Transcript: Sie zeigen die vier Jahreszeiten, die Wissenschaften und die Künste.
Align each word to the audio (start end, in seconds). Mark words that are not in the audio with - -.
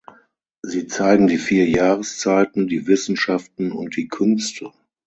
Sie 0.63 0.87
zeigen 0.87 1.27
die 1.27 1.37
vier 1.37 1.69
Jahreszeiten, 1.69 2.67
die 2.67 2.87
Wissenschaften 2.87 3.71
und 3.71 3.95
die 3.97 4.07
Künste. 4.07 4.71